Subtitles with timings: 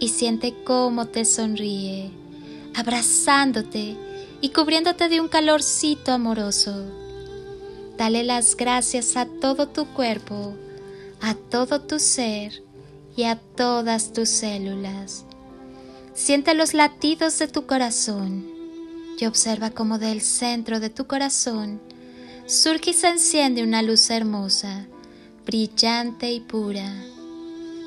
[0.00, 2.10] y siente cómo te sonríe,
[2.74, 3.96] abrazándote
[4.40, 6.86] y cubriéndote de un calorcito amoroso.
[7.98, 10.54] Dale las gracias a todo tu cuerpo,
[11.20, 12.62] a todo tu ser
[13.14, 15.26] y a todas tus células.
[16.14, 18.46] Siente los latidos de tu corazón
[19.18, 21.78] y observa cómo del centro de tu corazón
[22.46, 24.86] surge y se enciende una luz hermosa,
[25.44, 26.90] brillante y pura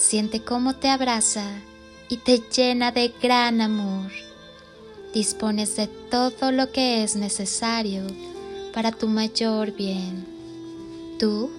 [0.00, 1.44] Siente cómo te abraza
[2.08, 4.10] y te llena de gran amor.
[5.12, 8.06] Dispones de todo lo que es necesario
[8.72, 10.24] para tu mayor bien.
[11.18, 11.50] Tú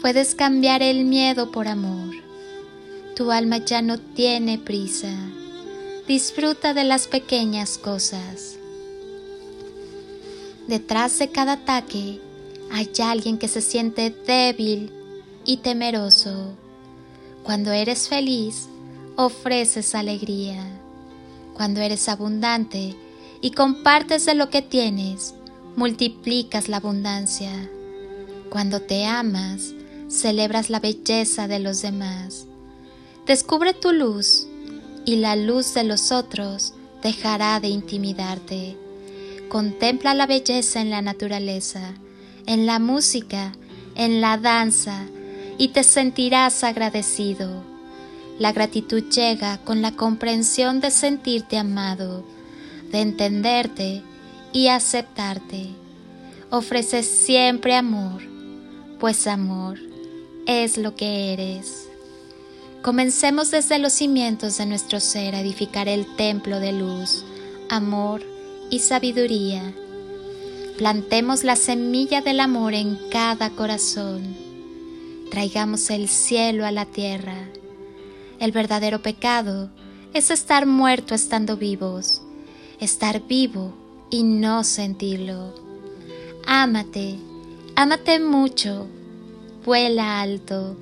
[0.00, 2.14] puedes cambiar el miedo por amor.
[3.16, 5.12] Tu alma ya no tiene prisa.
[6.06, 8.58] Disfruta de las pequeñas cosas.
[10.68, 12.20] Detrás de cada ataque
[12.70, 14.92] hay alguien que se siente débil
[15.44, 16.56] y temeroso
[17.42, 18.68] cuando eres feliz,
[19.16, 20.64] ofreces alegría.
[21.54, 22.94] Cuando eres abundante
[23.40, 25.34] y compartes de lo que tienes,
[25.76, 27.50] multiplicas la abundancia.
[28.48, 29.74] Cuando te amas,
[30.08, 32.46] celebras la belleza de los demás.
[33.26, 34.46] Descubre tu luz
[35.04, 38.76] y la luz de los otros dejará de intimidarte.
[39.48, 41.94] Contempla la belleza en la naturaleza,
[42.46, 43.52] en la música,
[43.96, 45.06] en la danza,
[45.58, 47.62] y te sentirás agradecido.
[48.38, 52.24] La gratitud llega con la comprensión de sentirte amado,
[52.90, 54.02] de entenderte
[54.52, 55.68] y aceptarte.
[56.50, 58.22] Ofreces siempre amor,
[58.98, 59.78] pues amor
[60.46, 61.88] es lo que eres.
[62.82, 67.24] Comencemos desde los cimientos de nuestro ser a edificar el templo de luz,
[67.70, 68.22] amor
[68.70, 69.72] y sabiduría.
[70.78, 74.41] Plantemos la semilla del amor en cada corazón
[75.32, 77.48] traigamos el cielo a la tierra.
[78.38, 79.70] El verdadero pecado
[80.12, 82.20] es estar muerto estando vivos,
[82.80, 83.72] estar vivo
[84.10, 85.54] y no sentirlo.
[86.46, 87.16] Ámate,
[87.76, 88.86] ámate mucho,
[89.64, 90.76] vuela alto,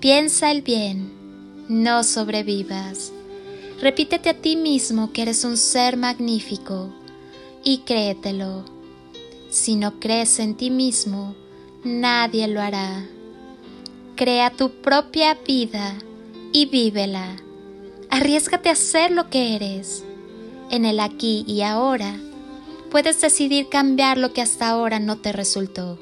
[0.00, 1.12] piensa el bien,
[1.68, 3.12] no sobrevivas.
[3.80, 6.92] Repítete a ti mismo que eres un ser magnífico
[7.62, 8.64] y créetelo.
[9.50, 11.36] Si no crees en ti mismo,
[11.84, 13.06] nadie lo hará.
[14.16, 15.92] Crea tu propia vida
[16.52, 17.34] y vívela.
[18.10, 20.04] Arriesgate a ser lo que eres.
[20.70, 22.14] En el aquí y ahora
[22.92, 25.98] puedes decidir cambiar lo que hasta ahora no te resultó.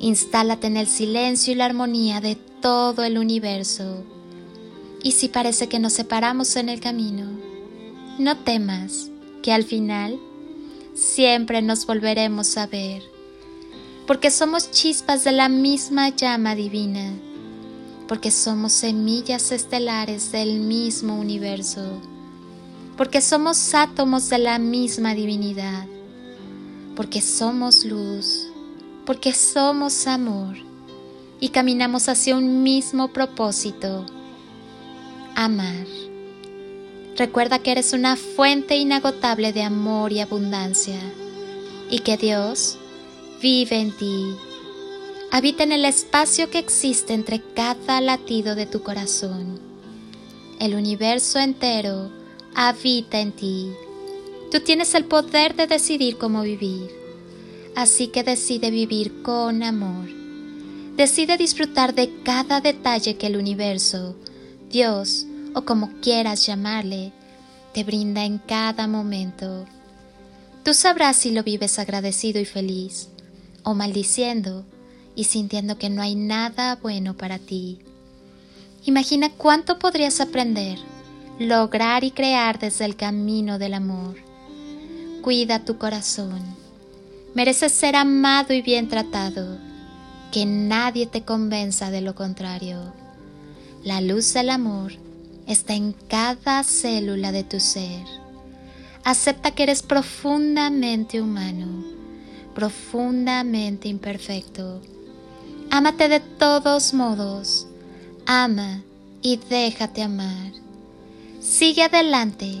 [0.00, 4.02] Instálate en el silencio y la armonía de todo el universo.
[5.04, 7.30] Y si parece que nos separamos en el camino,
[8.18, 9.10] no temas
[9.40, 10.18] que al final
[10.94, 13.13] siempre nos volveremos a ver
[14.06, 17.12] porque somos chispas de la misma llama divina,
[18.06, 22.00] porque somos semillas estelares del mismo universo,
[22.96, 25.86] porque somos átomos de la misma divinidad,
[26.96, 28.48] porque somos luz,
[29.06, 30.56] porque somos amor
[31.40, 34.04] y caminamos hacia un mismo propósito,
[35.34, 35.86] amar.
[37.16, 41.00] Recuerda que eres una fuente inagotable de amor y abundancia
[41.88, 42.78] y que Dios
[43.44, 44.34] vive en ti.
[45.30, 49.60] Habita en el espacio que existe entre cada latido de tu corazón.
[50.60, 52.10] El universo entero
[52.54, 53.70] habita en ti.
[54.50, 56.88] Tú tienes el poder de decidir cómo vivir.
[57.76, 60.08] Así que decide vivir con amor.
[60.96, 64.16] Decide disfrutar de cada detalle que el universo,
[64.70, 67.12] Dios o como quieras llamarle,
[67.74, 69.66] te brinda en cada momento.
[70.64, 73.10] Tú sabrás si lo vives agradecido y feliz,
[73.64, 74.64] o maldiciendo
[75.16, 77.80] y sintiendo que no hay nada bueno para ti.
[78.84, 80.78] Imagina cuánto podrías aprender,
[81.38, 84.16] lograr y crear desde el camino del amor.
[85.22, 86.42] Cuida tu corazón.
[87.34, 89.58] Mereces ser amado y bien tratado.
[90.30, 92.92] Que nadie te convenza de lo contrario.
[93.82, 94.92] La luz del amor
[95.46, 98.04] está en cada célula de tu ser.
[99.04, 101.84] Acepta que eres profundamente humano,
[102.54, 104.80] profundamente imperfecto.
[105.70, 107.66] Ámate de todos modos
[108.26, 108.82] ama
[109.22, 110.52] y déjate amar.
[111.40, 112.58] Sigue adelante,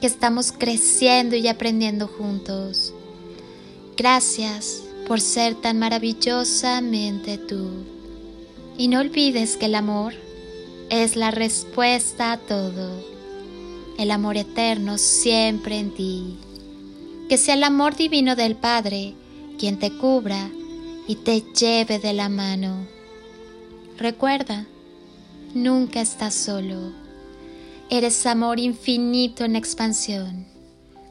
[0.00, 2.92] que estamos creciendo y aprendiendo juntos.
[3.96, 7.68] Gracias por ser tan maravillosamente tú.
[8.78, 10.14] Y no olvides que el amor
[10.88, 13.04] es la respuesta a todo.
[13.98, 16.36] El amor eterno siempre en ti.
[17.30, 19.14] Que sea el amor divino del Padre
[19.56, 20.50] quien te cubra
[21.06, 22.88] y te lleve de la mano.
[23.98, 24.66] Recuerda,
[25.54, 26.92] Nunca estás solo.
[27.88, 30.44] Eres amor infinito en expansión.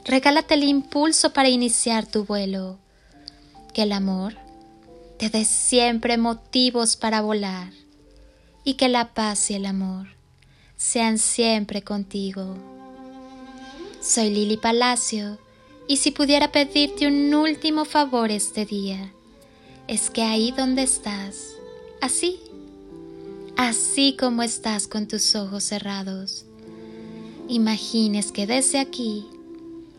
[0.04, 2.76] Regálate el impulso para iniciar tu vuelo.
[3.72, 4.36] Que el amor
[5.18, 7.72] te dé siempre motivos para volar
[8.62, 10.08] y que la paz y el amor
[10.76, 12.58] sean siempre contigo.
[14.02, 15.38] Soy Lili Palacio
[15.90, 19.12] y si pudiera pedirte un último favor este día,
[19.88, 21.56] es que ahí donde estás,
[22.00, 22.38] así
[23.56, 26.44] así como estás con tus ojos cerrados.
[27.48, 29.26] Imagines que desde aquí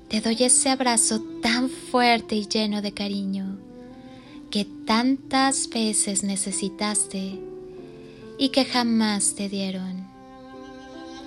[0.07, 3.57] te doy ese abrazo tan fuerte y lleno de cariño
[4.49, 7.37] que tantas veces necesitaste
[8.37, 10.07] y que jamás te dieron.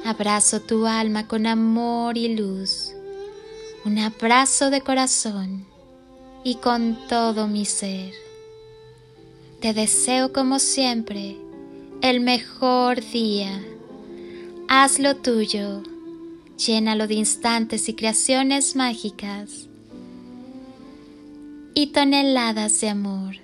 [0.06, 2.93] Abrazo tu alma con amor y luz,
[3.84, 5.66] un abrazo de corazón
[6.42, 8.12] y con todo mi ser.
[9.60, 11.36] Te deseo como siempre
[12.00, 13.62] el mejor día.
[14.68, 15.82] Hazlo tuyo,
[16.56, 19.68] llénalo de instantes y creaciones mágicas
[21.74, 23.36] y toneladas de amor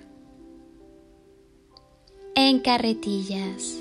[2.35, 3.77] en carretillas.